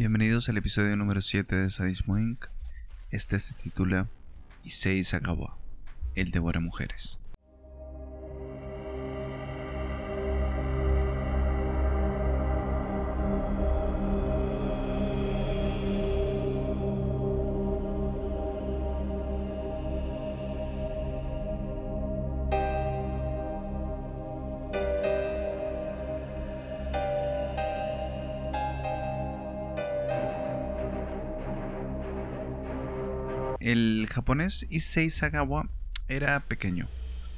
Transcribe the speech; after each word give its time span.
Bienvenidos 0.00 0.48
al 0.48 0.56
episodio 0.56 0.96
número 0.96 1.20
7 1.20 1.54
de 1.54 1.68
Sadismo 1.68 2.16
Inc. 2.16 2.46
Este 3.10 3.38
se 3.38 3.52
titula 3.52 4.08
Issei 4.64 5.04
Sagawa, 5.04 5.58
el 6.14 6.30
devora 6.30 6.58
mujeres. 6.58 7.18
El 33.60 34.08
japonés 34.10 34.66
Issei 34.70 35.10
Sagawa 35.10 35.68
era 36.08 36.40
pequeño, 36.40 36.88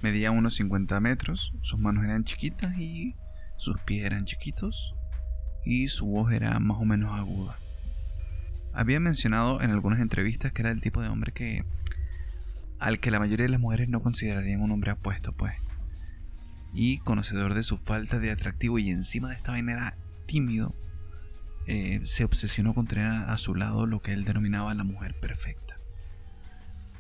medía 0.03 0.31
unos 0.31 0.55
50 0.55 1.01
metros, 1.01 1.53
sus 1.63 1.81
manos 1.81 2.05
eran 2.05 2.23
chiquitas 2.23 2.79
y 2.79 3.17
sus 3.57 3.81
pies 3.81 4.07
eran 4.07 4.25
chiquitos 4.25 4.95
y 5.65 5.89
su 5.89 6.07
voz 6.07 6.33
era 6.33 6.59
más 6.61 6.79
o 6.79 6.85
menos 6.85 7.19
aguda. 7.19 7.59
Había 8.73 9.01
mencionado 9.01 9.61
en 9.63 9.73
algunas 9.73 9.99
entrevistas 9.99 10.53
que 10.53 10.63
era 10.63 10.71
el 10.71 10.81
tipo 10.81 11.03
de 11.03 11.09
hombre 11.09 11.33
que 11.33 11.65
al 12.79 13.01
que 13.01 13.11
la 13.11 13.19
mayoría 13.19 13.47
de 13.47 13.53
las 13.53 13.61
mujeres 13.61 13.89
no 13.89 14.01
considerarían 14.01 14.61
un 14.61 14.71
hombre 14.71 14.93
apuesto, 14.93 15.33
pues. 15.33 15.55
Y 16.73 16.99
conocedor 16.99 17.55
de 17.55 17.65
su 17.65 17.79
falta 17.79 18.21
de 18.21 18.31
atractivo 18.31 18.79
y 18.79 18.91
encima 18.91 19.29
de 19.29 19.35
esta 19.35 19.51
manera 19.53 19.97
tímido, 20.27 20.75
eh, 21.67 22.01
se 22.05 22.25
obsesionó 22.25 22.75
con 22.75 22.87
tener 22.87 23.07
a 23.07 23.37
su 23.39 23.57
lado 23.57 23.87
lo 23.87 24.01
que 24.03 24.13
él 24.13 24.25
denominaba 24.25 24.73
la 24.75 24.85
mujer 24.85 25.19
perfecta. 25.21 25.82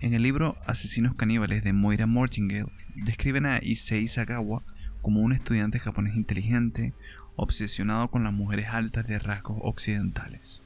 En 0.02 0.14
el 0.14 0.24
libro 0.24 0.58
Asesinos 0.66 1.14
caníbales 1.14 1.62
de 1.62 1.72
Moira 1.72 2.08
Mortingale, 2.08 2.72
describen 2.96 3.46
a 3.46 3.60
Issei 3.62 4.08
Sagawa 4.08 4.64
como 5.00 5.20
un 5.20 5.32
estudiante 5.32 5.78
japonés 5.78 6.16
inteligente, 6.16 6.92
obsesionado 7.36 8.10
con 8.10 8.24
las 8.24 8.32
mujeres 8.32 8.66
altas 8.70 9.06
de 9.06 9.20
rasgos 9.20 9.60
occidentales. 9.62 10.64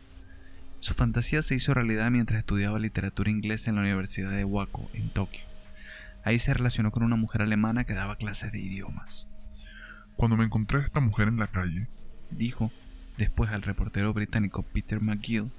Su 0.81 0.95
fantasía 0.95 1.43
se 1.43 1.55
hizo 1.55 1.75
realidad 1.75 2.11
mientras 2.11 2.39
estudiaba 2.39 2.79
literatura 2.79 3.31
inglesa 3.31 3.69
en 3.69 3.77
la 3.77 3.83
Universidad 3.83 4.31
de 4.31 4.45
Wako, 4.47 4.89
en 4.95 5.11
Tokio. 5.11 5.45
Ahí 6.25 6.39
se 6.39 6.55
relacionó 6.55 6.91
con 6.91 7.03
una 7.03 7.17
mujer 7.17 7.43
alemana 7.43 7.85
que 7.85 7.93
daba 7.93 8.17
clases 8.17 8.53
de 8.53 8.61
idiomas. 8.61 9.29
Cuando 10.17 10.39
me 10.39 10.45
encontré 10.45 10.79
a 10.79 10.85
esta 10.87 11.01
mujer 11.01 11.29
en 11.29 11.37
la 11.37 11.49
calle, 11.49 11.89
dijo 12.31 12.73
después 13.19 13.51
al 13.51 13.61
reportero 13.61 14.15
británico 14.15 14.63
Peter 14.63 15.03
McGill, 15.03 15.51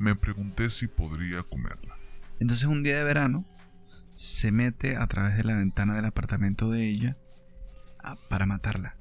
me 0.00 0.16
pregunté 0.16 0.68
si 0.68 0.88
podría 0.88 1.44
comerla. 1.44 1.97
Entonces 2.40 2.68
un 2.68 2.82
día 2.82 2.96
de 2.96 3.04
verano 3.04 3.44
se 4.14 4.52
mete 4.52 4.96
a 4.96 5.06
través 5.06 5.36
de 5.36 5.44
la 5.44 5.56
ventana 5.56 5.94
del 5.94 6.04
apartamento 6.04 6.70
de 6.70 6.88
ella 6.88 7.16
para 8.28 8.46
matarla. 8.46 8.96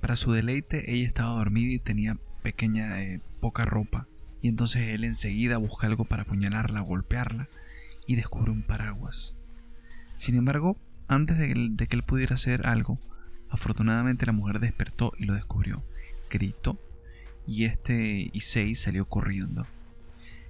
Para 0.00 0.16
su 0.16 0.32
deleite 0.32 0.92
ella 0.92 1.06
estaba 1.06 1.30
dormida 1.30 1.72
y 1.72 1.78
tenía 1.78 2.18
pequeña 2.42 3.02
eh, 3.02 3.20
poca 3.40 3.64
ropa 3.64 4.06
y 4.42 4.48
entonces 4.48 4.88
él 4.94 5.04
enseguida 5.04 5.58
busca 5.58 5.86
algo 5.86 6.04
para 6.04 6.22
apuñalarla, 6.22 6.80
golpearla 6.80 7.48
y 8.06 8.16
descubre 8.16 8.50
un 8.50 8.62
paraguas. 8.62 9.36
Sin 10.14 10.36
embargo, 10.36 10.76
antes 11.08 11.38
de, 11.38 11.86
que 11.86 11.96
él 11.96 12.02
pudiera 12.02 12.34
hacer 12.34 12.66
algo, 12.66 13.00
afortunadamente 13.50 14.26
la 14.26 14.32
mujer 14.32 14.60
despertó 14.60 15.12
y 15.18 15.24
lo 15.24 15.34
descubrió, 15.34 15.84
gritó 16.30 16.80
y 17.46 17.64
este 17.64 18.30
Issei 18.32 18.74
salió 18.74 19.08
corriendo. 19.08 19.66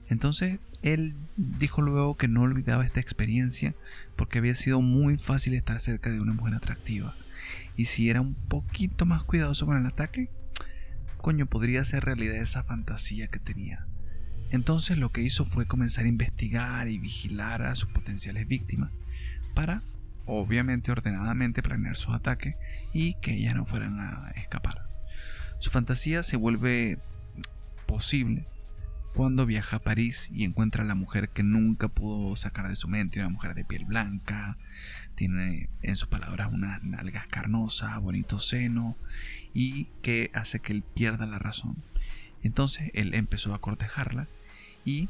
Entonces 0.08 0.58
él 0.82 1.14
dijo 1.36 1.82
luego 1.82 2.16
que 2.16 2.28
no 2.28 2.42
olvidaba 2.42 2.84
esta 2.84 3.00
experiencia 3.00 3.74
porque 4.16 4.38
había 4.38 4.54
sido 4.54 4.80
muy 4.80 5.18
fácil 5.18 5.54
estar 5.54 5.81
cerca 5.81 6.10
de 6.10 6.20
una 6.20 6.32
mujer 6.32 6.54
atractiva. 6.54 7.14
Y 7.76 7.86
si 7.86 8.08
era 8.10 8.20
un 8.20 8.34
poquito 8.34 9.06
más 9.06 9.25
cuidadoso 9.25 9.66
con 9.66 9.76
el 9.76 9.86
ataque, 9.86 10.31
coño, 11.19 11.47
podría 11.47 11.84
ser 11.84 12.04
realidad 12.04 12.36
esa 12.36 12.62
fantasía 12.62 13.28
que 13.28 13.38
tenía. 13.38 13.86
Entonces 14.50 14.97
lo 14.97 15.10
que 15.10 15.22
hizo 15.22 15.44
fue 15.44 15.66
comenzar 15.66 16.04
a 16.04 16.08
investigar 16.08 16.88
y 16.88 16.98
vigilar 16.98 17.62
a 17.62 17.75
sus 17.75 17.91
potenciales 17.91 18.47
víctimas 18.47 18.92
para, 19.54 19.82
obviamente 20.25 20.92
ordenadamente, 20.92 21.62
planear 21.62 21.97
sus 21.97 22.14
ataques 22.14 22.54
y 22.92 23.14
que 23.14 23.34
ellas 23.34 23.56
no 23.56 23.64
fueran 23.64 23.98
a 23.98 24.31
escapar. 24.36 24.88
Su 25.58 25.70
fantasía 25.70 26.22
se 26.22 26.36
vuelve 26.36 26.98
posible 27.86 28.47
cuando 29.16 29.47
viaja 29.47 29.78
a 29.78 29.82
París 29.82 30.28
y 30.31 30.44
encuentra 30.44 30.82
a 30.82 30.87
la 30.87 30.94
mujer 30.94 31.31
que 31.31 31.43
nunca 31.43 31.88
pudo 31.88 32.37
sacar 32.37 32.69
de 32.69 32.77
su 32.77 32.87
mente, 32.87 33.19
una 33.19 33.31
mujer 33.31 33.54
de 33.54 33.65
piel 33.65 33.87
blanca, 33.87 34.59
tiene 35.15 35.71
en 35.81 35.97
sus 35.97 36.09
palabras 36.09 36.50
unas 36.53 36.84
nalgas 36.84 37.26
carnosas, 37.26 37.99
bonito 37.99 38.38
seno 38.38 38.94
y 39.55 39.87
que 40.03 40.31
hace 40.34 40.60
que 40.60 40.75
él 40.75 40.82
pierda 40.82 41.25
la 41.25 41.38
razón. 41.38 41.82
Entonces 42.43 42.91
él 42.93 43.15
empezó 43.15 43.55
a 43.55 43.60
cortejarla 43.60 44.28
y 44.84 45.09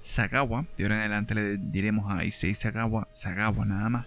Sagawa, 0.00 0.66
de 0.78 0.84
ahora 0.84 0.94
en 0.94 1.00
adelante 1.00 1.34
le 1.34 1.58
diremos 1.58 2.10
a 2.10 2.24
Issei 2.24 2.54
Sagawa, 2.54 3.06
Sagawa 3.10 3.66
nada 3.66 3.90
más. 3.90 4.06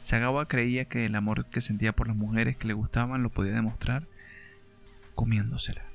Sagawa 0.00 0.48
creía 0.48 0.86
que 0.86 1.04
el 1.04 1.14
amor 1.16 1.44
que 1.50 1.60
sentía 1.60 1.94
por 1.94 2.08
las 2.08 2.16
mujeres 2.16 2.56
que 2.56 2.66
le 2.66 2.72
gustaban 2.72 3.22
lo 3.22 3.28
podía 3.28 3.52
demostrar 3.52 4.08
comiéndosela. 5.14 5.89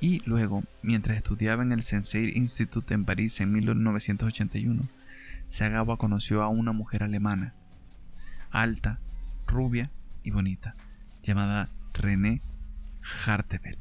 Y 0.00 0.22
luego, 0.24 0.64
mientras 0.82 1.18
estudiaba 1.18 1.62
en 1.62 1.72
el 1.72 1.82
Sensei 1.82 2.32
Institute 2.34 2.94
en 2.94 3.04
París 3.04 3.40
en 3.40 3.52
1981, 3.52 4.88
Sagawa 5.48 5.98
conoció 5.98 6.42
a 6.42 6.48
una 6.48 6.72
mujer 6.72 7.02
alemana, 7.02 7.54
alta, 8.50 8.98
rubia 9.46 9.90
y 10.22 10.30
bonita, 10.30 10.74
llamada 11.22 11.68
René 11.92 12.40
Hartevelt. 13.26 13.78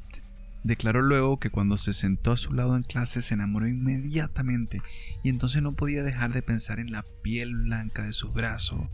Declaró 0.63 1.01
luego 1.01 1.39
que 1.39 1.51
cuando 1.51 1.77
se 1.77 1.93
sentó 1.93 2.33
a 2.33 2.37
su 2.37 2.51
lado 2.53 2.75
en 2.75 2.83
clase 2.83 3.21
se 3.21 3.33
enamoró 3.33 3.67
inmediatamente 3.67 4.81
y 5.23 5.29
entonces 5.29 5.61
no 5.61 5.71
podía 5.71 6.03
dejar 6.03 6.33
de 6.33 6.41
pensar 6.41 6.81
en 6.81 6.91
la 6.91 7.05
piel 7.23 7.55
blanca 7.55 8.03
de 8.03 8.11
sus 8.11 8.33
brazos. 8.33 8.89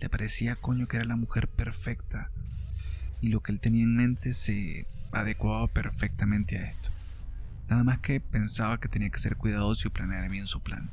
Le 0.00 0.08
parecía 0.08 0.56
coño 0.56 0.88
que 0.88 0.96
era 0.96 1.04
la 1.04 1.16
mujer 1.16 1.46
perfecta 1.46 2.30
y 3.24 3.28
lo 3.28 3.40
que 3.40 3.52
él 3.52 3.60
tenía 3.60 3.84
en 3.84 3.96
mente 3.96 4.34
se 4.34 4.86
adecuaba 5.10 5.66
perfectamente 5.68 6.58
a 6.58 6.66
esto. 6.66 6.90
Nada 7.70 7.82
más 7.82 8.00
que 8.00 8.20
pensaba 8.20 8.78
que 8.78 8.88
tenía 8.88 9.08
que 9.08 9.18
ser 9.18 9.36
cuidadoso 9.36 9.88
y 9.88 9.90
planear 9.90 10.28
bien 10.28 10.46
su 10.46 10.60
plan. 10.60 10.90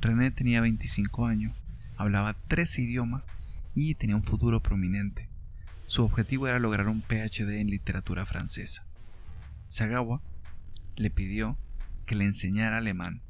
René 0.00 0.32
tenía 0.32 0.60
25 0.60 1.26
años, 1.26 1.56
hablaba 1.96 2.34
tres 2.48 2.76
idiomas 2.80 3.22
y 3.76 3.94
tenía 3.94 4.16
un 4.16 4.24
futuro 4.24 4.60
prominente. 4.60 5.28
Su 5.86 6.04
objetivo 6.04 6.48
era 6.48 6.58
lograr 6.58 6.88
un 6.88 7.00
PhD 7.00 7.60
en 7.60 7.70
literatura 7.70 8.26
francesa. 8.26 8.84
Sagawa 9.68 10.20
le 10.96 11.10
pidió 11.10 11.56
que 12.06 12.16
le 12.16 12.24
enseñara 12.24 12.78
alemán. 12.78 13.22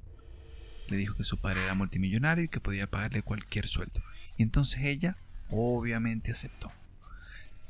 Le 0.89 0.97
dijo 0.97 1.17
que 1.17 1.25
su 1.25 1.39
padre 1.39 1.65
era 1.65 1.75
multimillonario 1.75 2.45
y 2.45 2.49
que 2.49 2.61
podía 2.61 2.91
pagarle 2.91 3.21
cualquier 3.21 3.67
sueldo. 3.67 4.03
Y 4.39 4.43
entonces 4.43 4.85
ella 4.85 5.19
obviamente 5.51 6.33
aceptó. 6.33 6.73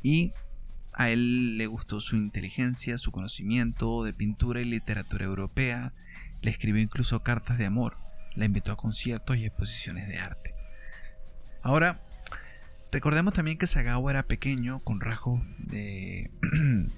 Y 0.07 0.35
a 0.93 1.11
él 1.11 1.59
le 1.59 1.67
gustó 1.67 2.01
su 2.01 2.15
inteligencia, 2.15 2.97
su 2.97 3.11
conocimiento 3.11 4.05
de 4.05 4.13
pintura 4.13 4.61
y 4.61 4.65
literatura 4.65 5.25
europea, 5.25 5.95
le 6.43 6.53
escribió 6.53 6.81
incluso 6.81 7.25
cartas 7.25 7.59
de 7.59 7.67
amor, 7.67 7.97
la 8.37 8.45
invitó 8.45 8.71
a 8.71 8.77
conciertos 8.77 9.37
y 9.37 9.47
exposiciones 9.47 10.07
de 10.07 10.19
arte. 10.19 10.55
Ahora, 11.61 12.01
recordemos 12.93 13.33
también 13.33 13.59
que 13.59 13.67
Sagawa 13.67 14.13
era 14.13 14.29
pequeño, 14.29 14.79
con 14.85 15.01
rasgos 15.01 15.43
de 15.59 16.31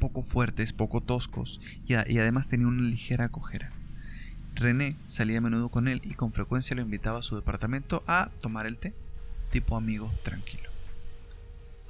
poco 0.00 0.24
fuertes, 0.24 0.72
poco 0.72 1.00
toscos, 1.00 1.60
y, 1.86 1.92
y 1.92 2.18
además 2.18 2.48
tenía 2.48 2.66
una 2.66 2.82
ligera 2.82 3.28
cojera. 3.28 3.70
René 4.56 4.96
salía 5.06 5.38
a 5.38 5.42
menudo 5.42 5.68
con 5.68 5.86
él 5.86 6.00
y 6.02 6.14
con 6.14 6.32
frecuencia 6.32 6.74
lo 6.74 6.82
invitaba 6.82 7.20
a 7.20 7.22
su 7.22 7.36
departamento 7.36 8.02
a 8.08 8.32
tomar 8.40 8.66
el 8.66 8.78
té, 8.78 8.96
tipo 9.52 9.76
amigo 9.76 10.12
tranquilo. 10.24 10.73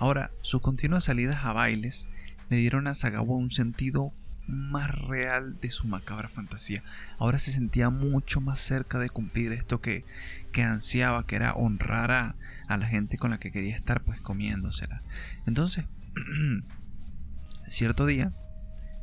Ahora, 0.05 0.33
sus 0.43 0.61
continuas 0.61 1.05
salidas 1.05 1.47
a 1.47 1.55
bailes 1.55 2.11
le 2.51 2.59
dieron 2.59 2.89
a 2.89 2.95
Sagawa 2.95 3.39
un 3.39 3.49
sentido 3.49 4.13
más 4.47 4.91
real 4.91 5.59
de 5.63 5.71
su 5.71 5.87
macabra 5.87 6.29
fantasía. 6.29 6.83
Ahora 7.19 7.39
se 7.39 7.53
sentía 7.53 7.89
mucho 7.89 8.43
más 8.43 8.61
cerca 8.61 8.99
de 8.99 9.09
cumplir 9.09 9.53
esto 9.53 9.81
que, 9.81 10.05
que 10.53 10.63
ansiaba, 10.63 11.27
que 11.27 11.37
era 11.37 11.55
honrar 11.55 12.11
a, 12.11 12.37
a, 12.69 12.77
la 12.77 12.87
gente 12.87 13.17
con 13.17 13.31
la 13.31 13.39
que 13.39 13.51
quería 13.51 13.75
estar, 13.75 14.03
pues 14.05 14.21
comiéndosela. 14.21 15.03
Entonces, 15.47 15.87
cierto 17.67 18.05
día, 18.05 18.35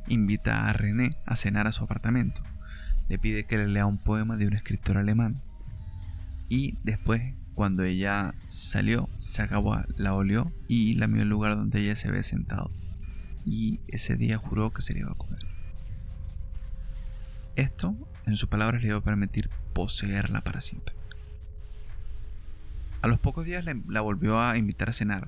invita 0.08 0.70
a 0.70 0.74
René 0.74 1.18
a 1.26 1.36
cenar 1.36 1.66
a 1.66 1.72
su 1.72 1.84
apartamento. 1.84 2.44
Le 3.10 3.18
pide 3.18 3.48
que 3.48 3.58
le 3.58 3.68
lea 3.68 3.88
un 3.88 3.98
poema 3.98 4.38
de 4.38 4.46
un 4.46 4.54
escritor 4.54 5.00
alemán. 5.00 5.42
Y 6.48 6.78
después 6.84 7.34
cuando 7.56 7.84
ella 7.84 8.34
salió, 8.48 9.10
Sagawa 9.18 9.86
la 9.98 10.14
olió 10.14 10.52
y 10.68 10.94
lamió 10.94 11.22
el 11.24 11.30
lugar 11.30 11.56
donde 11.56 11.82
ella 11.82 11.96
se 11.96 12.08
había 12.08 12.24
sentado. 12.24 12.72
y 13.44 13.80
ese 13.88 14.18
día 14.18 14.38
juró 14.38 14.72
que 14.72 14.84
se 14.84 14.94
le 14.94 15.00
iba 15.00 15.12
a 15.12 15.16
comer. 15.16 15.40
Esto, 17.56 17.96
en 18.26 18.38
sus 18.38 18.50
palabras, 18.50 18.82
le 18.82 18.90
iba 18.90 18.98
a 18.98 19.04
permitir 19.04 19.50
poseerla 19.74 20.42
para 20.42 20.62
siempre. 20.62 20.96
A 23.02 23.08
los 23.08 23.20
pocos 23.20 23.46
días 23.46 23.66
la 23.88 24.02
volvió 24.02 24.40
a 24.40 24.58
invitar 24.58 24.90
a 24.90 24.94
cenar. 24.94 25.28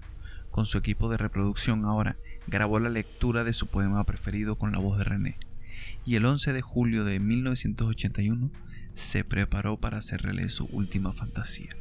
Con 0.52 0.68
su 0.68 0.78
equipo 0.78 1.10
de 1.10 1.18
reproducción 1.18 1.86
ahora, 1.86 2.18
grabó 2.46 2.80
la 2.80 2.90
lectura 2.90 3.44
de 3.44 3.54
su 3.54 3.68
poema 3.68 4.04
preferido 4.04 4.58
con 4.58 4.72
la 4.72 4.78
voz 4.78 5.00
de 5.00 5.06
René. 5.06 5.38
Y 6.06 6.16
el 6.16 6.26
11 6.26 6.54
de 6.54 6.62
julio 6.62 7.04
de 7.04 7.20
1981 7.20 8.52
se 8.94 9.24
preparó 9.24 9.78
para 9.80 9.98
hacerle 9.98 10.50
su 10.50 10.66
última 10.66 11.14
fantasía. 11.14 11.72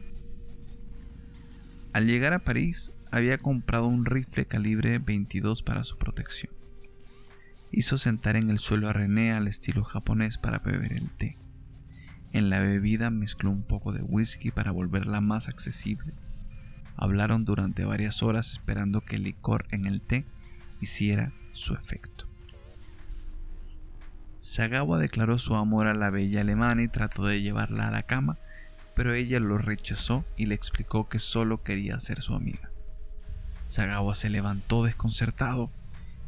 Al 1.92 2.06
llegar 2.06 2.32
a 2.32 2.38
París, 2.38 2.92
había 3.10 3.36
comprado 3.36 3.86
un 3.86 4.06
rifle 4.06 4.46
calibre 4.46 4.98
22 4.98 5.62
para 5.62 5.84
su 5.84 5.98
protección. 5.98 6.54
Hizo 7.70 7.98
sentar 7.98 8.36
en 8.36 8.48
el 8.48 8.58
suelo 8.58 8.88
a 8.88 8.94
René 8.94 9.32
al 9.32 9.46
estilo 9.46 9.84
japonés 9.84 10.38
para 10.38 10.58
beber 10.58 10.94
el 10.94 11.10
té. 11.10 11.36
En 12.32 12.48
la 12.48 12.60
bebida 12.60 13.10
mezcló 13.10 13.50
un 13.50 13.62
poco 13.62 13.92
de 13.92 14.02
whisky 14.02 14.50
para 14.50 14.70
volverla 14.70 15.20
más 15.20 15.48
accesible. 15.48 16.14
Hablaron 16.96 17.44
durante 17.44 17.84
varias 17.84 18.22
horas 18.22 18.52
esperando 18.52 19.02
que 19.02 19.16
el 19.16 19.24
licor 19.24 19.66
en 19.70 19.84
el 19.84 20.00
té 20.00 20.24
hiciera 20.80 21.34
su 21.52 21.74
efecto. 21.74 22.26
Sagawa 24.38 24.98
declaró 24.98 25.36
su 25.38 25.54
amor 25.54 25.86
a 25.86 25.94
la 25.94 26.08
bella 26.08 26.40
alemana 26.40 26.82
y 26.82 26.88
trató 26.88 27.26
de 27.26 27.42
llevarla 27.42 27.88
a 27.88 27.92
la 27.92 28.02
cama, 28.04 28.38
pero 28.94 29.14
ella 29.14 29.40
lo 29.40 29.58
rechazó 29.58 30.24
y 30.36 30.46
le 30.46 30.54
explicó 30.54 31.08
que 31.08 31.18
solo 31.18 31.62
quería 31.62 31.98
ser 32.00 32.20
su 32.20 32.34
amiga. 32.34 32.70
Sagawa 33.68 34.14
se 34.14 34.28
levantó 34.28 34.84
desconcertado 34.84 35.70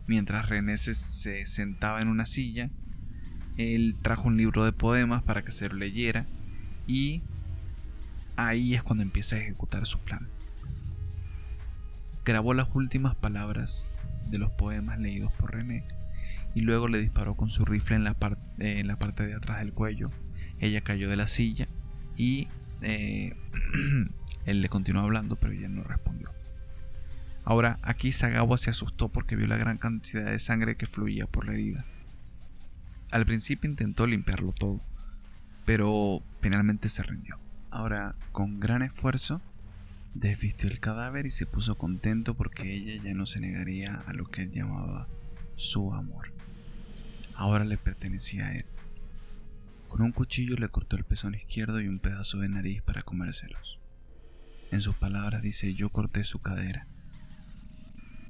mientras 0.07 0.49
René 0.49 0.77
se, 0.79 0.95
sentaba 1.47 2.01
en 2.01 2.09
una 2.09 2.27
silla. 2.27 2.71
Él 3.57 3.97
trajo 4.03 4.29
un 4.29 4.37
libro 4.37 4.65
de 4.65 4.73
poemas 4.73 5.23
para 5.23 5.45
que 5.45 5.51
se 5.51 5.69
lo 5.69 5.75
leyera 5.75 6.27
y 6.87 7.23
ahí 8.37 8.75
es 8.75 8.83
cuando 8.83 9.03
empieza 9.03 9.37
a 9.37 9.41
ejecutar 9.41 9.87
su 9.87 9.99
plan. 10.01 10.29
Grabó 12.25 12.55
las 12.55 12.69
últimas 12.75 13.15
palabras 13.15 13.87
de 14.31 14.39
los 14.39 14.51
poemas 14.53 14.99
leídos 14.99 15.31
por 15.33 15.53
René 15.53 15.85
y 16.55 16.63
luego 16.63 16.89
le 16.89 16.99
disparó 17.01 17.35
con 17.35 17.51
su 17.51 17.67
rifle 17.67 17.97
en 17.97 18.05
la, 18.05 18.17
en 18.59 18.87
la 18.87 18.99
parte 18.99 19.27
de 19.27 19.35
atrás 19.35 19.59
del 19.59 19.75
cuello. 19.75 20.11
Ella 20.61 20.81
cayó 20.81 21.11
de 21.11 21.17
la 21.17 21.27
silla 21.27 21.69
y 22.17 22.49
eh, 22.83 23.35
él 24.47 24.61
le 24.61 24.69
continuó 24.69 25.03
hablando, 25.03 25.37
pero 25.37 25.53
ella 25.53 25.69
no 25.69 25.85
respondió. 25.85 26.31
Ahora, 27.45 27.79
aquí 27.83 28.11
Sagawa 28.13 28.57
se 28.57 28.71
asustó 28.71 29.11
porque 29.11 29.37
vio 29.37 29.47
la 29.47 29.59
gran 29.59 29.77
cantidad 29.77 30.25
de 30.25 30.39
sangre 30.39 30.77
que 30.77 30.87
fluía 30.87 31.27
por 31.27 31.47
la 31.47 31.53
herida. 31.53 31.85
Al 33.11 33.27
principio 33.27 33.69
intentó 33.69 34.07
limpiarlo 34.07 34.53
todo, 34.53 34.81
pero 35.67 36.23
finalmente 36.41 36.89
se 36.89 37.03
rindió. 37.03 37.39
Ahora, 37.71 38.15
con 38.33 38.61
gran 38.61 38.83
esfuerzo, 38.83 39.43
desvistió 40.15 40.71
el 40.71 40.81
cadáver 40.81 41.27
y 41.27 41.31
se 41.31 41.45
puso 41.45 41.77
contento 41.77 42.35
porque 42.35 42.73
ella 42.73 43.03
ya 43.03 43.15
no 43.15 43.27
se 43.27 43.41
negaría 43.41 44.03
a 44.07 44.13
lo 44.15 44.27
que 44.27 44.43
él 44.43 44.53
llamaba 44.53 45.09
su 45.57 45.93
amor. 45.93 46.33
Ahora 47.35 47.65
le 47.65 47.77
pertenecía 47.77 48.47
a 48.47 48.55
él. 48.55 48.65
Con 49.95 50.03
un 50.03 50.11
cuchillo 50.11 50.57
le 50.57 50.69
cortó 50.71 50.97
el 50.97 51.05
pezón 51.05 51.37
izquierdo 51.37 51.81
y 51.81 51.87
un 51.87 52.01
pedazo 52.01 52.41
de 52.41 52.49
nariz 52.49 52.83
para 52.83 53.03
comérselos. 53.03 53.79
En 54.73 54.81
sus 54.81 54.97
palabras 54.97 55.41
dice 55.41 55.73
yo 55.75 55.91
corté 55.91 56.25
su 56.25 56.41
cadera. 56.41 56.89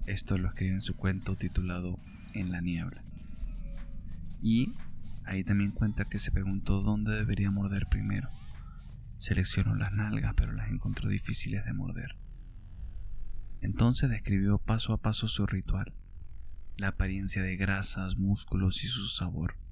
Esto 0.05 0.37
lo 0.37 0.49
escribe 0.49 0.75
en 0.75 0.83
su 0.83 0.95
cuento 0.95 1.37
titulado 1.37 1.99
En 2.35 2.53
la 2.53 2.61
niebla. 2.61 3.03
Y 4.43 4.75
ahí 5.25 5.43
también 5.43 5.71
cuenta 5.71 6.05
que 6.05 6.19
se 6.19 6.33
preguntó 6.33 6.83
dónde 6.83 7.13
debería 7.13 7.51
morder 7.51 7.87
primero. 7.87 8.29
Seleccionó 9.17 9.75
las 9.75 9.91
nalgas 9.91 10.35
pero 10.37 10.53
las 10.53 10.69
encontró 10.69 11.09
difíciles 11.09 11.65
de 11.65 11.73
morder. 11.73 12.19
Entonces 13.63 14.11
describió 14.11 14.59
paso 14.59 14.93
a 14.93 15.01
paso 15.01 15.29
su 15.29 15.47
ritual, 15.47 15.95
la 16.77 16.89
apariencia 16.89 17.41
de 17.41 17.57
grasas, 17.57 18.19
músculos 18.19 18.85
y 18.85 18.87
su 18.87 19.07
sabor. 19.07 19.64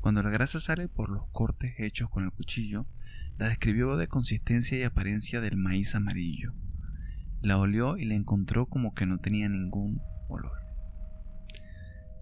Cuando 0.00 0.22
la 0.22 0.30
grasa 0.30 0.60
sale 0.60 0.88
por 0.88 1.10
los 1.10 1.28
cortes 1.28 1.74
hechos 1.78 2.08
con 2.08 2.24
el 2.24 2.32
cuchillo, 2.32 2.86
la 3.38 3.48
describió 3.48 3.96
de 3.96 4.08
consistencia 4.08 4.78
y 4.78 4.82
apariencia 4.82 5.40
del 5.40 5.56
maíz 5.56 5.94
amarillo. 5.94 6.54
La 7.42 7.58
olió 7.58 7.96
y 7.96 8.04
la 8.06 8.14
encontró 8.14 8.66
como 8.66 8.94
que 8.94 9.06
no 9.06 9.18
tenía 9.18 9.48
ningún 9.48 10.00
olor. 10.28 10.58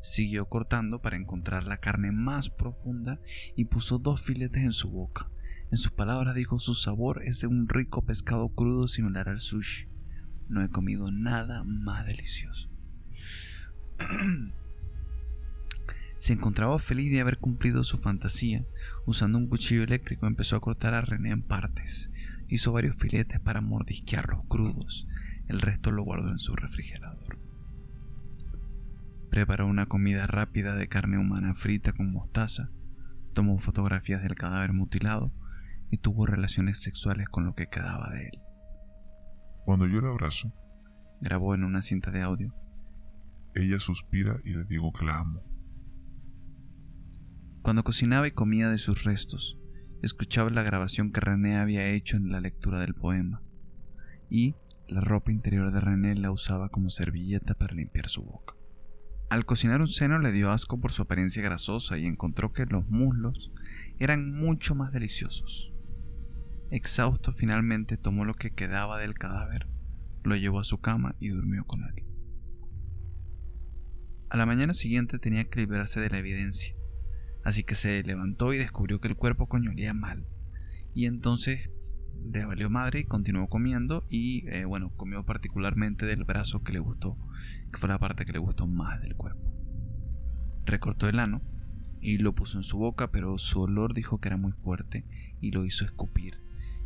Siguió 0.00 0.48
cortando 0.48 1.00
para 1.00 1.16
encontrar 1.16 1.66
la 1.66 1.78
carne 1.78 2.12
más 2.12 2.50
profunda 2.50 3.20
y 3.56 3.66
puso 3.66 3.98
dos 3.98 4.22
filetes 4.22 4.62
en 4.62 4.72
su 4.72 4.90
boca. 4.90 5.30
En 5.70 5.78
sus 5.78 5.92
palabras 5.92 6.34
dijo 6.34 6.58
su 6.58 6.74
sabor 6.74 7.22
es 7.24 7.40
de 7.40 7.46
un 7.46 7.68
rico 7.68 8.04
pescado 8.04 8.48
crudo 8.48 8.88
similar 8.88 9.28
al 9.28 9.40
sushi. 9.40 9.88
No 10.48 10.62
he 10.62 10.68
comido 10.68 11.10
nada 11.12 11.62
más 11.64 12.06
delicioso. 12.06 12.70
Se 16.18 16.32
encontraba 16.32 16.78
feliz 16.80 17.12
de 17.12 17.20
haber 17.20 17.38
cumplido 17.38 17.84
su 17.84 17.96
fantasía. 17.96 18.66
Usando 19.06 19.38
un 19.38 19.46
cuchillo 19.46 19.84
eléctrico 19.84 20.26
empezó 20.26 20.56
a 20.56 20.60
cortar 20.60 20.94
a 20.94 21.00
René 21.00 21.30
en 21.30 21.42
partes. 21.42 22.10
Hizo 22.48 22.72
varios 22.72 22.96
filetes 22.96 23.38
para 23.38 23.60
mordisquearlos 23.60 24.44
crudos. 24.48 25.06
El 25.46 25.60
resto 25.60 25.92
lo 25.92 26.02
guardó 26.02 26.30
en 26.30 26.38
su 26.38 26.56
refrigerador. 26.56 27.38
Preparó 29.30 29.66
una 29.66 29.86
comida 29.86 30.26
rápida 30.26 30.74
de 30.74 30.88
carne 30.88 31.18
humana 31.18 31.54
frita 31.54 31.92
con 31.92 32.10
mostaza. 32.10 32.70
Tomó 33.32 33.58
fotografías 33.58 34.22
del 34.22 34.34
cadáver 34.34 34.72
mutilado 34.72 35.32
y 35.90 35.98
tuvo 35.98 36.26
relaciones 36.26 36.82
sexuales 36.82 37.28
con 37.28 37.44
lo 37.44 37.54
que 37.54 37.68
quedaba 37.68 38.10
de 38.10 38.24
él. 38.24 38.40
Cuando 39.64 39.86
yo 39.86 40.00
le 40.00 40.08
abrazo, 40.08 40.52
grabó 41.20 41.54
en 41.54 41.62
una 41.62 41.80
cinta 41.80 42.10
de 42.10 42.22
audio. 42.22 42.52
Ella 43.54 43.78
suspira 43.78 44.40
y 44.44 44.54
le 44.54 44.64
digo 44.64 44.92
que 44.92 45.04
la 45.04 45.18
amo. 45.18 45.57
Cuando 47.68 47.84
cocinaba 47.84 48.26
y 48.26 48.30
comía 48.30 48.70
de 48.70 48.78
sus 48.78 49.04
restos, 49.04 49.58
escuchaba 50.00 50.48
la 50.48 50.62
grabación 50.62 51.12
que 51.12 51.20
René 51.20 51.58
había 51.58 51.86
hecho 51.86 52.16
en 52.16 52.32
la 52.32 52.40
lectura 52.40 52.80
del 52.80 52.94
poema, 52.94 53.42
y 54.30 54.54
la 54.88 55.02
ropa 55.02 55.32
interior 55.32 55.70
de 55.70 55.78
René 55.78 56.14
la 56.14 56.30
usaba 56.30 56.70
como 56.70 56.88
servilleta 56.88 57.52
para 57.52 57.74
limpiar 57.74 58.08
su 58.08 58.22
boca. 58.22 58.54
Al 59.28 59.44
cocinar 59.44 59.82
un 59.82 59.88
seno 59.88 60.18
le 60.18 60.32
dio 60.32 60.50
asco 60.50 60.80
por 60.80 60.92
su 60.92 61.02
apariencia 61.02 61.42
grasosa 61.42 61.98
y 61.98 62.06
encontró 62.06 62.54
que 62.54 62.64
los 62.64 62.88
muslos 62.88 63.52
eran 63.98 64.32
mucho 64.32 64.74
más 64.74 64.90
deliciosos. 64.90 65.70
Exhausto 66.70 67.34
finalmente 67.34 67.98
tomó 67.98 68.24
lo 68.24 68.32
que 68.32 68.54
quedaba 68.54 68.98
del 68.98 69.12
cadáver, 69.12 69.68
lo 70.24 70.36
llevó 70.36 70.60
a 70.60 70.64
su 70.64 70.80
cama 70.80 71.16
y 71.20 71.28
durmió 71.28 71.66
con 71.66 71.82
él. 71.82 72.06
A 74.30 74.38
la 74.38 74.46
mañana 74.46 74.72
siguiente 74.72 75.18
tenía 75.18 75.44
que 75.44 75.60
librarse 75.60 76.00
de 76.00 76.08
la 76.08 76.16
evidencia, 76.16 76.77
Así 77.44 77.64
que 77.64 77.74
se 77.74 78.02
levantó 78.02 78.52
y 78.52 78.58
descubrió 78.58 79.00
que 79.00 79.08
el 79.08 79.16
cuerpo 79.16 79.48
coño 79.48 79.72
mal. 79.94 80.26
Y 80.94 81.06
entonces 81.06 81.70
le 82.32 82.44
valió 82.44 82.68
madre 82.68 83.00
y 83.00 83.04
continuó 83.04 83.48
comiendo 83.48 84.04
y 84.08 84.46
eh, 84.48 84.64
bueno, 84.64 84.92
comió 84.96 85.24
particularmente 85.24 86.06
del 86.06 86.24
brazo 86.24 86.62
que 86.62 86.72
le 86.72 86.80
gustó, 86.80 87.16
que 87.72 87.78
fue 87.78 87.88
la 87.88 87.98
parte 87.98 88.24
que 88.24 88.32
le 88.32 88.38
gustó 88.38 88.66
más 88.66 89.00
del 89.02 89.16
cuerpo. 89.16 89.40
Recortó 90.66 91.08
el 91.08 91.18
ano 91.18 91.42
y 92.00 92.18
lo 92.18 92.34
puso 92.34 92.58
en 92.58 92.64
su 92.64 92.78
boca, 92.78 93.10
pero 93.10 93.38
su 93.38 93.60
olor 93.62 93.94
dijo 93.94 94.20
que 94.20 94.28
era 94.28 94.36
muy 94.36 94.52
fuerte 94.52 95.06
y 95.40 95.50
lo 95.50 95.64
hizo 95.64 95.84
escupir. 95.84 96.40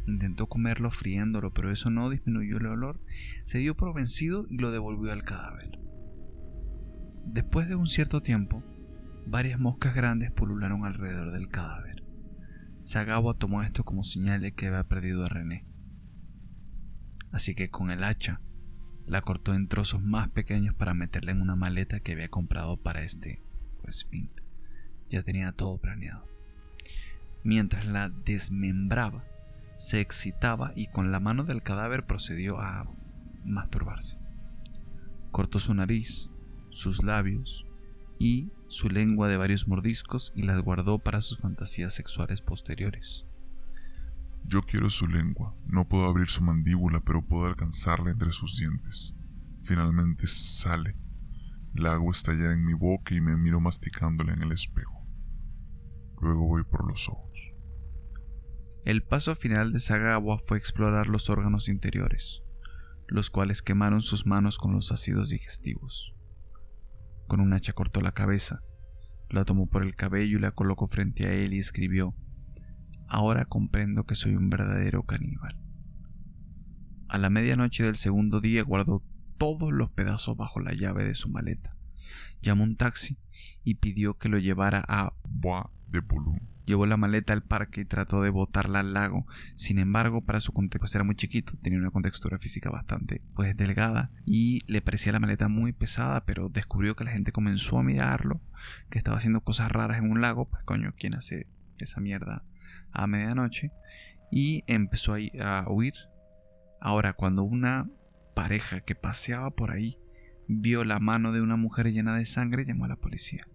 Intentó 0.07 0.49
comerlo 0.49 0.91
friéndolo, 0.91 1.53
pero 1.53 1.71
eso 1.71 1.91
no 1.91 2.11
disminuyó 2.11 2.59
el 2.59 2.67
olor. 2.67 3.01
Se 3.45 3.59
dio 3.59 3.77
por 3.77 3.95
vencido 3.95 4.47
y 4.51 4.57
lo 4.57 4.71
devolvió 4.71 5.13
al 5.13 5.25
cadáver. 5.25 5.79
Después 7.25 7.69
de 7.69 7.77
un 7.77 7.87
cierto 7.87 8.21
tiempo, 8.21 8.65
Varias 9.27 9.59
moscas 9.59 9.95
grandes 9.95 10.31
pulularon 10.31 10.85
alrededor 10.85 11.33
del 11.33 11.49
cadáver. 11.49 12.03
Sagawa 12.85 13.35
tomó 13.35 13.63
esto 13.63 13.85
como 13.85 14.03
señal 14.03 14.41
de 14.41 14.53
que 14.53 14.67
había 14.67 14.85
perdido 14.85 15.25
a 15.25 15.29
René. 15.29 15.65
Así 17.31 17.55
que 17.55 17.71
con 17.71 17.91
el 17.91 18.05
hacha 18.05 18.41
la 19.07 19.23
cortó 19.23 19.55
en 19.55 19.69
trozos 19.69 20.03
más 20.03 20.29
pequeños 20.29 20.75
para 20.75 20.95
meterla 20.95 21.33
en 21.33 21.41
una 21.41 21.57
maleta 21.57 22.01
que 22.01 22.13
había 22.13 22.29
comprado 22.29 22.77
para 22.77 23.03
este 23.03 23.43
pues 23.81 24.05
fin. 24.05 24.31
Ya 25.09 25.23
tenía 25.23 25.53
todo 25.53 25.79
planeado. 25.79 26.27
Mientras 27.45 27.87
la 27.87 28.09
desmembraba, 28.09 29.25
se 29.77 30.01
excitaba 30.01 30.73
y 30.77 30.87
con 30.89 31.11
la 31.11 31.21
mano 31.21 31.45
del 31.45 31.63
cadáver 31.63 32.07
procedió 32.07 32.61
a 32.61 32.87
masturbarse. 33.45 34.19
Cortó 35.31 35.59
su 35.59 35.75
nariz, 35.75 36.31
sus 36.71 37.03
labios, 37.03 37.67
y 38.23 38.53
su 38.69 38.89
lengua 38.89 39.27
de 39.29 39.37
varios 39.37 39.67
mordiscos 39.67 40.33
y 40.37 40.43
las 40.43 40.63
guardó 40.63 41.01
para 41.01 41.21
sus 41.21 41.39
fantasías 41.39 41.93
sexuales 41.93 42.41
posteriores. 42.41 43.27
Yo 44.45 44.63
quiero 44.63 44.91
su 44.91 45.09
lengua, 45.09 45.57
no 45.67 45.89
puedo 45.89 46.07
abrir 46.07 46.29
su 46.29 46.41
mandíbula, 46.45 47.01
pero 47.01 47.27
puedo 47.27 47.47
alcanzarla 47.47 48.13
entre 48.13 48.31
sus 48.31 48.59
dientes. 48.59 49.17
Finalmente 49.63 50.29
sale. 50.29 50.97
La 51.75 51.95
agua 51.95 52.13
estalla 52.13 52.53
en 52.53 52.65
mi 52.65 52.75
boca 52.75 53.13
y 53.13 53.21
me 53.21 53.37
miro 53.37 53.59
masticándola 53.61 54.35
en 54.35 54.43
el 54.43 54.53
espejo. 54.53 55.05
Luego 56.21 56.47
voy 56.47 56.63
por 56.63 56.87
los 56.87 57.09
ojos. 57.09 57.53
El 58.85 59.03
paso 59.03 59.35
final 59.35 59.73
de 59.73 59.81
Sagawa 59.81 60.39
fue 60.39 60.59
explorar 60.59 61.09
los 61.09 61.29
órganos 61.29 61.69
interiores, 61.69 62.45
los 63.09 63.31
cuales 63.31 63.63
quemaron 63.63 64.01
sus 64.01 64.27
manos 64.27 64.59
con 64.59 64.73
los 64.75 64.93
ácidos 64.93 65.31
digestivos. 65.31 66.15
Con 67.33 67.41
un 67.41 67.55
hacha 67.55 67.73
cortó 67.73 68.03
la 68.03 68.13
cabeza, 68.13 68.61
la 69.31 69.47
tomó 69.47 69.67
por 69.67 69.85
el 69.85 69.97
cabello 69.97 70.37
y 70.37 70.41
la 70.43 70.51
colocó 70.51 70.87
frente 70.87 71.27
a 71.27 71.33
él 71.33 71.55
y 71.55 71.61
escribió, 71.61 72.15
Ahora 73.09 73.47
comprendo 73.47 74.05
que 74.05 74.15
soy 74.15 74.35
un 74.35 74.51
verdadero 74.51 75.05
caníbal. 75.05 75.59
A 77.09 77.17
la 77.17 77.31
medianoche 77.31 77.85
del 77.85 77.97
segundo 77.97 78.43
día 78.43 78.63
guardó 78.63 79.03
todos 79.39 79.73
los 79.73 79.91
pedazos 79.93 80.37
bajo 80.37 80.61
la 80.61 80.75
llave 80.75 81.05
de 81.05 81.15
su 81.15 81.31
maleta. 81.31 81.75
Llamó 82.43 82.65
un 82.65 82.77
taxi 82.77 83.17
y 83.65 83.77
pidió 83.77 84.19
que 84.19 84.29
lo 84.29 84.37
llevara 84.37 84.85
a 84.87 85.15
Bois 85.27 85.65
de 85.89 86.01
Boulogne. 86.01 86.52
Llevó 86.65 86.87
la 86.87 86.97
maleta 86.97 87.33
al 87.33 87.43
parque 87.43 87.83
y 87.83 87.85
trató 87.85 88.23
de 88.23 88.31
botarla 88.31 88.81
al 88.81 88.95
lago. 88.95 89.27
Sin 89.57 89.79
embargo, 89.79 90.25
para 90.25 90.41
su 90.41 90.53
contexto 90.53 90.97
era 90.97 91.05
muy 91.05 91.17
chiquito, 91.17 91.55
tenía 91.61 91.79
una 91.79 91.91
contextura 91.91 92.39
física 92.39 92.71
bastante 92.71 93.23
pues 93.35 93.57
delgada 93.57 94.11
y 94.25 94.63
le 94.67 94.81
parecía 94.81 95.13
la 95.13 95.21
maleta 95.21 95.49
muy 95.49 95.73
pesada, 95.73 96.25
pero 96.25 96.49
descubrió 96.49 96.95
que 96.97 97.05
la 97.05 97.13
gente 97.13 97.33
comenzó 97.33 97.79
a 97.79 97.83
mirarlo, 97.83 98.41
que 98.91 98.99
estaba 98.99 99.17
haciendo 99.17 99.41
cosas 99.41 99.71
raras 99.71 99.99
en 99.99 100.11
un 100.11 100.21
lago, 100.21 100.49
pues 100.49 100.63
coño, 100.65 100.95
¿quién 100.99 101.15
hace 101.15 101.47
esa 101.79 102.01
mierda 102.01 102.45
a 102.93 103.07
medianoche? 103.07 103.73
Y 104.31 104.65
empezó 104.67 105.15
a 105.41 105.69
huir 105.69 105.95
Ahora, 106.85 107.13
cuando 107.13 107.45
una 107.45 107.89
pareja 108.35 108.81
que 108.81 108.97
paseaba 108.97 109.51
por 109.51 109.71
ahí 109.71 109.99
vio 110.49 110.83
la 110.83 110.99
mano 110.99 111.31
de 111.31 111.41
una 111.41 111.55
mujer 111.55 111.93
llena 111.93 112.17
de 112.17 112.27
sangre, 112.27 112.65
llamó 112.65 112.87
a 112.87 112.89
la 112.89 112.97
policía. 112.97 113.47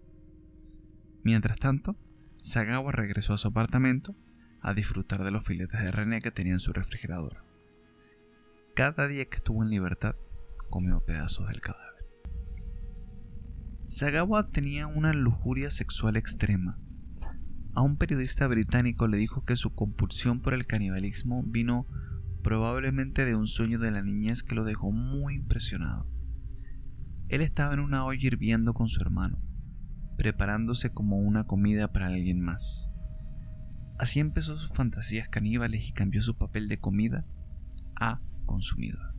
Mientras 1.24 1.60
tanto, 1.60 1.94
Sagawa 2.40 2.92
regresó 2.92 3.34
a 3.34 3.38
su 3.38 3.48
apartamento 3.48 4.14
a 4.60 4.74
disfrutar 4.74 5.24
de 5.24 5.30
los 5.30 5.44
filetes 5.44 5.82
de 5.82 5.90
René 5.90 6.20
que 6.20 6.30
tenía 6.30 6.54
en 6.54 6.60
su 6.60 6.72
refrigerador. 6.72 7.44
Cada 8.74 9.08
día 9.08 9.24
que 9.24 9.36
estuvo 9.36 9.62
en 9.62 9.70
libertad, 9.70 10.14
comió 10.70 11.00
pedazos 11.00 11.48
del 11.48 11.60
cadáver. 11.60 12.06
Sagawa 13.82 14.50
tenía 14.50 14.86
una 14.86 15.12
lujuria 15.12 15.70
sexual 15.70 16.16
extrema. 16.16 16.78
A 17.74 17.82
un 17.82 17.96
periodista 17.96 18.46
británico 18.46 19.08
le 19.08 19.16
dijo 19.16 19.44
que 19.44 19.56
su 19.56 19.74
compulsión 19.74 20.40
por 20.40 20.52
el 20.54 20.66
canibalismo 20.66 21.42
vino 21.44 21.86
probablemente 22.42 23.24
de 23.24 23.34
un 23.34 23.46
sueño 23.46 23.78
de 23.78 23.90
la 23.90 24.02
niñez 24.02 24.42
que 24.42 24.54
lo 24.54 24.64
dejó 24.64 24.90
muy 24.90 25.34
impresionado. 25.34 26.06
Él 27.28 27.40
estaba 27.40 27.74
en 27.74 27.80
una 27.80 28.04
olla 28.04 28.26
hirviendo 28.26 28.74
con 28.74 28.88
su 28.88 29.00
hermano, 29.00 29.38
preparándose 30.18 30.90
como 30.90 31.16
una 31.16 31.44
comida 31.44 31.92
para 31.92 32.08
alguien 32.08 32.40
más. 32.40 32.90
Así 33.98 34.18
empezó 34.18 34.58
sus 34.58 34.72
fantasías 34.72 35.28
caníbales 35.28 35.88
y 35.88 35.92
cambió 35.92 36.20
su 36.22 36.36
papel 36.36 36.68
de 36.68 36.80
comida 36.80 37.24
a 37.94 38.20
consumidor. 38.44 39.14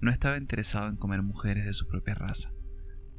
No 0.00 0.10
estaba 0.10 0.36
interesado 0.36 0.88
en 0.88 0.96
comer 0.96 1.22
mujeres 1.22 1.64
de 1.64 1.72
su 1.72 1.86
propia 1.86 2.14
raza. 2.14 2.52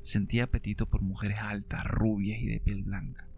Sentía 0.01 0.43
apetito 0.43 0.89
por 0.89 1.01
mujeres 1.01 1.39
altas, 1.39 1.85
rubias 1.85 2.41
y 2.41 2.47
de 2.47 2.59
piel 2.59 2.83
blanca. 2.83 3.29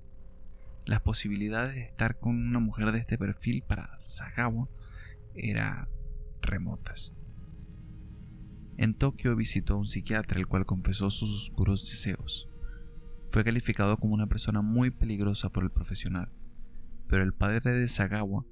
Las 0.86 1.02
posibilidades 1.02 1.76
de 1.76 1.84
estar 1.84 2.18
con 2.18 2.36
una 2.36 2.60
mujer 2.60 2.92
de 2.92 3.00
este 3.00 3.20
perfil 3.20 3.64
para 3.68 3.96
Sagawa 4.00 4.68
eran 5.36 5.88
remotas. 6.42 7.14
En 8.78 8.96
Tokio 8.96 9.36
visitó 9.36 9.76
a 9.76 9.78
un 9.78 9.88
psiquiatra 9.88 10.40
el 10.40 10.48
cual 10.48 10.66
confesó 10.66 11.12
sus 11.12 11.50
oscuros 11.50 11.88
deseos. 11.88 12.50
Fue 13.30 13.44
calificado 13.44 13.98
como 13.98 14.14
una 14.14 14.28
persona 14.28 14.62
muy 14.62 14.92
peligrosa 14.92 15.50
por 15.50 15.64
el 15.64 15.72
profesional, 15.72 16.32
pero 17.08 17.24
el 17.24 17.34
padre 17.34 17.74
de 17.74 17.88
Sagawa 17.88 18.46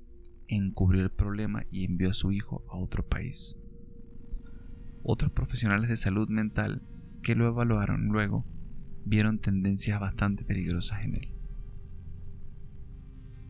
encubrió 0.48 1.02
el 1.02 1.12
problema 1.12 1.64
y 1.72 1.86
envió 1.86 2.10
a 2.10 2.14
su 2.14 2.32
hijo 2.32 2.64
a 2.70 2.78
otro 2.78 3.08
país. 3.08 3.58
Otros 5.04 5.32
profesionales 5.32 5.90
de 5.90 5.98
salud 5.98 6.30
mental 6.30 6.82
que 7.22 7.36
lo 7.36 7.48
evaluaron 7.48 8.08
luego 8.08 8.46
vieron 9.06 9.40
tendencias 9.40 10.00
bastante 10.00 10.44
peligrosas 10.44 11.06
en 11.06 11.16
él. 11.16 11.34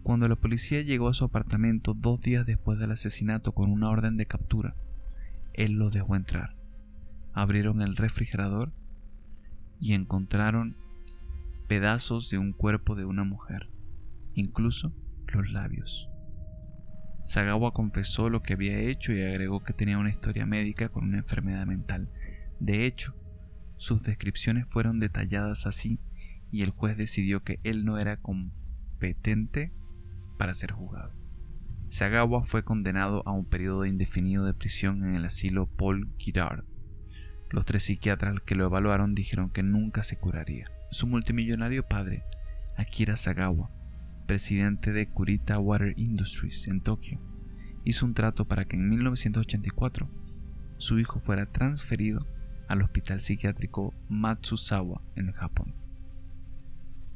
Cuando 0.04 0.28
la 0.28 0.36
policía 0.36 0.82
llegó 0.82 1.08
a 1.08 1.14
su 1.14 1.24
apartamento 1.24 1.94
dos 1.94 2.20
días 2.20 2.46
después 2.46 2.78
del 2.78 2.92
asesinato 2.92 3.54
con 3.54 3.72
una 3.72 3.90
orden 3.90 4.18
de 4.18 4.26
captura, 4.26 4.76
él 5.54 5.74
lo 5.74 5.90
dejó 5.90 6.16
entrar. 6.16 6.58
Abrieron 7.34 7.82
el 7.82 7.96
refrigerador 7.96 8.74
y 9.80 9.94
encontraron 9.94 10.76
pedazos 11.68 12.30
de 12.30 12.38
un 12.38 12.54
cuerpo 12.54 12.96
de 12.96 13.06
una 13.06 13.24
mujer, 13.24 13.70
incluso 14.34 14.94
los 15.28 15.52
labios. 15.52 16.10
Sagawa 17.26 17.74
confesó 17.74 18.30
lo 18.30 18.42
que 18.42 18.54
había 18.54 18.78
hecho 18.80 19.14
y 19.14 19.22
agregó 19.22 19.64
que 19.64 19.74
tenía 19.74 19.98
una 19.98 20.10
historia 20.10 20.46
médica 20.46 20.90
con 20.90 21.06
una 21.06 21.20
enfermedad 21.20 21.66
mental. 21.66 22.12
De 22.60 22.86
hecho, 22.86 23.16
sus 23.78 24.04
descripciones 24.04 24.66
fueron 24.68 25.00
detalladas 25.00 25.66
así 25.66 26.00
y 26.52 26.64
el 26.64 26.72
juez 26.72 26.98
decidió 26.98 27.44
que 27.44 27.60
él 27.64 27.86
no 27.86 27.98
era 27.98 28.18
competente 28.18 29.74
para 30.38 30.54
ser 30.54 30.72
juzgado. 30.72 31.14
Sagawa 31.88 32.44
fue 32.44 32.64
condenado 32.64 33.24
a 33.26 33.32
un 33.32 33.46
periodo 33.46 33.86
indefinido 33.86 34.46
de 34.46 34.54
prisión 34.54 35.04
en 35.04 35.16
el 35.16 35.26
asilo 35.26 35.68
Paul 35.68 36.14
Girard. 36.18 36.66
Los 37.50 37.66
tres 37.66 37.84
psiquiatras 37.84 38.36
que 38.46 38.56
lo 38.56 38.66
evaluaron 38.66 39.10
dijeron 39.10 39.50
que 39.50 39.64
nunca 39.64 40.02
se 40.04 40.18
curaría. 40.18 40.66
Su 40.94 41.08
multimillonario 41.08 41.88
padre, 41.88 42.24
Akira 42.78 43.16
Sagawa, 43.16 43.72
presidente 44.28 44.92
de 44.92 45.10
Kurita 45.10 45.58
Water 45.58 45.94
Industries 45.98 46.68
en 46.68 46.82
Tokio, 46.82 47.20
hizo 47.84 48.06
un 48.06 48.14
trato 48.14 48.46
para 48.46 48.66
que 48.66 48.76
en 48.76 48.90
1984 48.90 50.08
su 50.78 51.00
hijo 51.00 51.20
fuera 51.20 51.52
transferido 51.52 52.28
al 52.68 52.84
hospital 52.84 53.20
psiquiátrico 53.22 53.94
Matsusawa 54.08 55.02
en 55.16 55.32
Japón. 55.32 55.74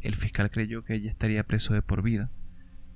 El 0.02 0.16
fiscal 0.16 0.50
creyó 0.50 0.84
que 0.84 0.96
ella 0.96 1.12
estaría 1.12 1.46
preso 1.46 1.76
de 1.76 1.84
por 1.84 2.02
vida 2.02 2.32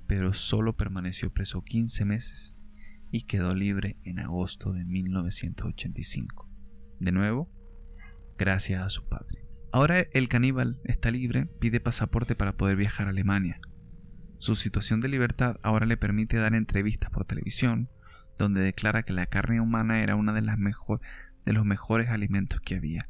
pero 0.08 0.34
solo 0.34 0.76
permaneció 0.76 1.32
preso 1.32 1.62
15 1.62 2.04
meses 2.04 2.56
y 3.12 3.22
quedó 3.22 3.54
libre 3.54 3.98
en 4.02 4.18
agosto 4.18 4.72
de 4.72 4.84
1985. 4.84 6.50
De 6.98 7.12
nuevo, 7.12 7.48
gracias 8.36 8.82
a 8.82 8.88
su 8.88 9.08
padre. 9.08 9.41
Ahora 9.72 10.04
el 10.12 10.28
caníbal 10.28 10.78
está 10.84 11.10
libre, 11.10 11.46
pide 11.46 11.80
pasaporte 11.80 12.34
para 12.36 12.58
poder 12.58 12.76
viajar 12.76 13.06
a 13.06 13.10
Alemania. 13.10 13.58
Su 14.36 14.54
situación 14.54 15.00
de 15.00 15.08
libertad 15.08 15.56
ahora 15.62 15.86
le 15.86 15.96
permite 15.96 16.36
dar 16.36 16.54
entrevistas 16.54 17.10
por 17.10 17.24
televisión, 17.24 17.88
donde 18.38 18.60
declara 18.60 19.02
que 19.02 19.14
la 19.14 19.24
carne 19.24 19.62
humana 19.62 20.02
era 20.02 20.14
uno 20.14 20.34
de, 20.34 20.42
de 20.42 21.52
los 21.54 21.64
mejores 21.64 22.10
alimentos 22.10 22.60
que 22.60 22.74
había. 22.74 23.08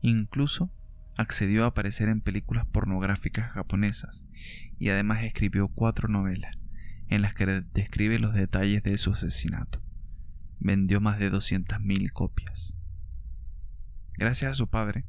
Incluso 0.00 0.72
accedió 1.16 1.62
a 1.62 1.68
aparecer 1.68 2.08
en 2.08 2.20
películas 2.20 2.66
pornográficas 2.66 3.52
japonesas 3.52 4.26
y 4.80 4.88
además 4.88 5.22
escribió 5.22 5.68
cuatro 5.68 6.08
novelas 6.08 6.58
en 7.06 7.22
las 7.22 7.32
que 7.32 7.46
describe 7.46 8.18
los 8.18 8.34
detalles 8.34 8.82
de 8.82 8.98
su 8.98 9.12
asesinato. 9.12 9.84
Vendió 10.58 11.00
más 11.00 11.20
de 11.20 11.30
200.000 11.30 12.10
copias. 12.10 12.74
Gracias 14.18 14.50
a 14.50 14.54
su 14.54 14.68
padre, 14.68 15.04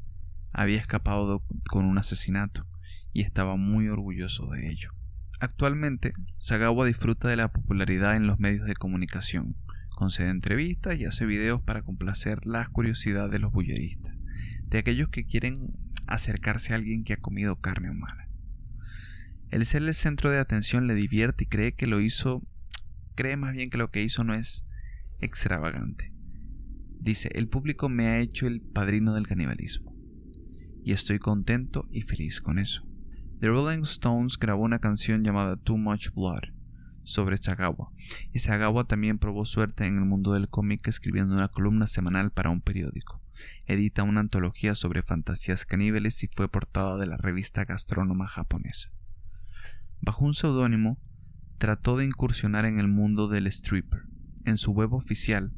había 0.51 0.77
escapado 0.77 1.44
con 1.70 1.86
un 1.86 1.98
asesinato 1.98 2.66
y 3.13 3.22
estaba 3.22 3.56
muy 3.56 3.88
orgulloso 3.88 4.48
de 4.48 4.70
ello. 4.70 4.92
Actualmente, 5.39 6.13
Sagawa 6.38 6.86
disfruta 6.86 7.27
de 7.27 7.36
la 7.36 7.51
popularidad 7.51 8.16
en 8.16 8.27
los 8.27 8.39
medios 8.39 8.66
de 8.66 8.74
comunicación, 8.74 9.56
concede 9.89 10.30
entrevistas 10.30 10.98
y 10.98 11.06
hace 11.06 11.25
videos 11.25 11.62
para 11.62 11.84
complacer 11.84 12.46
las 12.46 12.70
curiosidades 12.70 13.32
de 13.32 13.39
los 13.39 13.51
bulleristas, 13.51 14.16
de 14.68 14.77
aquellos 14.80 15.10
que 15.10 15.25
quieren 15.25 15.74
acercarse 16.08 16.74
a 16.74 16.77
alguien 16.77 17.04
que 17.04 17.13
ha 17.13 17.18
comido 17.18 17.60
carne 17.60 17.89
humana. 17.89 18.30
El 19.50 19.66
ser 19.66 19.84
el 19.84 19.94
centro 19.94 20.30
de 20.30 20.39
atención 20.39 20.88
le 20.88 20.96
divierte 20.96 21.46
y 21.46 21.48
cree 21.48 21.74
que 21.74 21.88
lo 21.88 22.01
hizo, 22.01 22.46
cree 23.16 23.38
más 23.38 23.54
bien 23.54 23.70
que 23.70 23.77
lo 23.77 23.92
que 23.92 24.04
hizo 24.04 24.24
no 24.24 24.34
es 24.34 24.66
extravagante. 25.20 26.13
Dice, 27.00 27.30
el 27.34 27.48
público 27.48 27.89
me 27.89 28.08
ha 28.08 28.20
hecho 28.20 28.48
el 28.48 28.62
padrino 28.62 29.13
del 29.13 29.27
canibalismo. 29.27 29.97
Y 30.88 30.94
estoy 30.94 31.20
contento 31.20 31.86
y 31.91 32.03
feliz 32.03 32.39
con 32.39 32.60
eso. 32.60 32.88
The 33.41 33.48
Rolling 33.48 33.82
Stones 33.82 34.38
grabó 34.39 34.63
una 34.63 34.79
canción 34.79 35.22
llamada 35.22 35.58
Too 35.58 35.75
Much 35.75 36.13
Blood 36.15 36.44
sobre 37.03 37.36
Sagawa, 37.36 37.91
y 38.32 38.39
Sagawa 38.39 38.86
también 38.86 39.20
probó 39.20 39.44
suerte 39.44 39.86
en 39.86 39.98
el 39.98 40.06
mundo 40.06 40.32
del 40.32 40.48
cómic 40.48 40.88
escribiendo 40.88 41.36
una 41.36 41.50
columna 41.50 41.88
semanal 41.88 42.32
para 42.32 42.51
un 42.51 42.62
periódico 42.62 43.22
edita 43.65 44.03
una 44.03 44.22
antología 44.22 44.75
sobre 44.75 45.03
fantasías 45.03 45.65
caníbales 45.65 46.24
y 46.24 46.29
fue 46.29 46.48
portada 46.48 46.96
de 46.96 47.08
la 47.08 47.17
revista 47.17 47.65
gastrónoma 47.65 48.29
japonesa. 48.29 48.89
Bajo 50.00 50.24
un 50.24 50.36
seudónimo, 50.36 51.01
trató 51.58 51.98
de 51.98 52.06
incursionar 52.06 52.65
en 52.65 52.79
el 52.79 52.88
mundo 52.88 53.27
del 53.27 53.48
stripper. 53.48 54.03
En 54.46 54.58
su 54.58 54.72
web 54.72 54.94
oficial, 54.94 55.51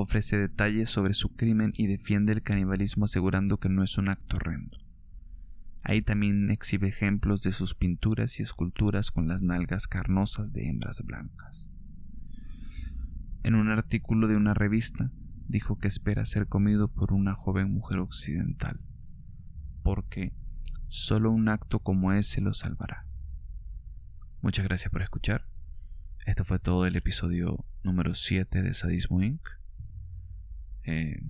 ofrece 0.00 0.36
detalles 0.36 0.90
sobre 0.90 1.14
su 1.14 1.34
crimen 1.34 1.72
y 1.76 1.86
defiende 1.86 2.32
el 2.32 2.42
canibalismo 2.42 3.06
asegurando 3.06 3.58
que 3.58 3.68
no 3.68 3.82
es 3.82 3.98
un 3.98 4.08
acto 4.08 4.36
horrendo. 4.36 4.78
Ahí 5.82 6.02
también 6.02 6.50
exhibe 6.50 6.88
ejemplos 6.88 7.42
de 7.42 7.52
sus 7.52 7.74
pinturas 7.74 8.38
y 8.38 8.42
esculturas 8.42 9.10
con 9.10 9.26
las 9.26 9.42
nalgas 9.42 9.86
carnosas 9.88 10.52
de 10.52 10.68
hembras 10.68 11.02
blancas. 11.04 11.68
En 13.42 13.54
un 13.54 13.68
artículo 13.68 14.28
de 14.28 14.36
una 14.36 14.54
revista 14.54 15.10
dijo 15.48 15.78
que 15.78 15.88
espera 15.88 16.26
ser 16.26 16.46
comido 16.46 16.88
por 16.88 17.12
una 17.12 17.34
joven 17.34 17.72
mujer 17.72 17.98
occidental, 17.98 18.80
porque 19.82 20.34
solo 20.88 21.30
un 21.30 21.48
acto 21.48 21.80
como 21.80 22.12
ese 22.12 22.40
lo 22.40 22.52
salvará. 22.52 23.06
Muchas 24.42 24.64
gracias 24.66 24.92
por 24.92 25.02
escuchar. 25.02 25.48
Esto 26.26 26.44
fue 26.44 26.58
todo 26.58 26.86
el 26.86 26.96
episodio 26.96 27.64
número 27.82 28.14
7 28.14 28.62
de 28.62 28.74
Sadismo 28.74 29.22
Inc. 29.22 29.57
Eh, 30.90 31.20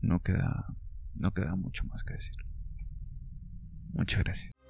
no 0.00 0.20
queda 0.20 0.66
no 1.22 1.30
queda 1.30 1.54
mucho 1.54 1.84
más 1.84 2.02
que 2.02 2.14
decir. 2.14 2.34
Muchas 3.92 4.24
gracias. 4.24 4.63